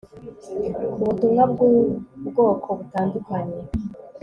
[1.01, 3.59] ubutumwa bwubwoko butandukanye